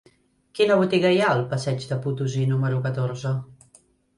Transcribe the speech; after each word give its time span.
Quina 0.59 0.77
botiga 0.79 1.11
hi 1.17 1.19
ha 1.25 1.27
al 1.33 1.43
passeig 1.53 1.85
de 1.91 1.99
Potosí 2.07 2.49
número 2.55 2.81
catorze? 2.87 3.37